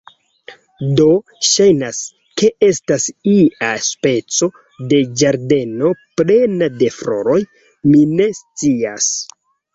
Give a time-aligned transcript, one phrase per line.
[0.99, 1.03] Do,
[1.49, 1.99] ŝajnas,
[2.41, 4.49] ke estas ia speco
[4.95, 5.93] de ĝardeno
[6.23, 7.39] plena de floroj...
[7.93, 9.15] mi ne scias...